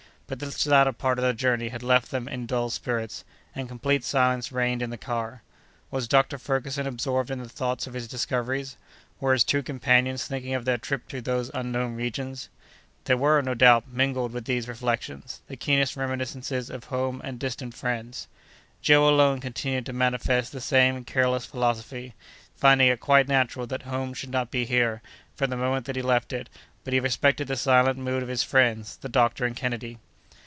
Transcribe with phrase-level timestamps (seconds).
[0.31, 4.01] But this latter part of the journey had left them in dull spirits, and complete
[4.05, 5.41] silence reigned in the car.
[5.89, 6.37] Was Dr.
[6.37, 8.77] Ferguson absorbed in the thought of his discoveries?
[9.19, 12.47] Were his two companions thinking of their trip through those unknown regions?
[13.03, 17.73] There were, no doubt, mingled with these reflections, the keenest reminiscences of home and distant
[17.73, 18.29] friends.
[18.81, 22.13] Joe alone continued to manifest the same careless philosophy,
[22.55, 25.01] finding it quite natural that home should not be there,
[25.35, 26.47] from the moment that he left it;
[26.85, 29.97] but he respected the silent mood of his friends, the doctor and Kennedy.